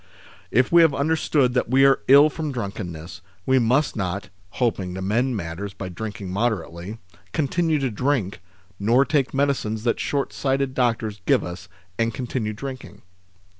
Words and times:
If 0.49 0.71
we 0.71 0.81
have 0.81 0.95
understood 0.95 1.53
that 1.53 1.69
we 1.69 1.85
are 1.85 1.99
ill 2.07 2.31
from 2.31 2.51
drunkenness, 2.51 3.21
we 3.45 3.59
must 3.59 3.95
not 3.95 4.29
(hoping 4.49 4.95
to 4.95 5.01
mend 5.03 5.37
matters 5.37 5.75
by 5.75 5.89
drinking 5.89 6.31
moderately) 6.31 6.97
continue 7.33 7.77
to 7.77 7.91
drink, 7.91 8.41
nor 8.79 9.05
take 9.05 9.31
medicines 9.31 9.83
that 9.83 9.99
shortsighted 9.99 10.73
doctors 10.73 11.21
give 11.27 11.43
us 11.43 11.69
and 11.99 12.15
continue 12.15 12.51
drinking. 12.53 13.03